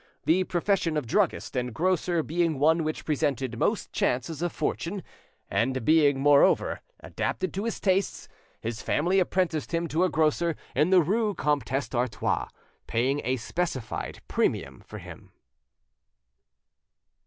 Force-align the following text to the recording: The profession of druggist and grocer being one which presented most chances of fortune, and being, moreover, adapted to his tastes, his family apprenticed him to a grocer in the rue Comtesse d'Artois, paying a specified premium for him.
The 0.25 0.45
profession 0.45 0.97
of 0.97 1.05
druggist 1.05 1.55
and 1.55 1.75
grocer 1.75 2.23
being 2.23 2.57
one 2.57 2.83
which 2.83 3.05
presented 3.05 3.59
most 3.59 3.93
chances 3.93 4.41
of 4.41 4.51
fortune, 4.51 5.03
and 5.47 5.85
being, 5.85 6.19
moreover, 6.19 6.81
adapted 7.01 7.53
to 7.53 7.65
his 7.65 7.79
tastes, 7.79 8.27
his 8.61 8.81
family 8.81 9.19
apprenticed 9.19 9.75
him 9.75 9.87
to 9.89 10.03
a 10.03 10.09
grocer 10.09 10.55
in 10.75 10.89
the 10.89 11.01
rue 11.03 11.35
Comtesse 11.35 11.89
d'Artois, 11.89 12.47
paying 12.87 13.21
a 13.23 13.35
specified 13.35 14.23
premium 14.27 14.81
for 14.87 14.97
him. 14.97 15.33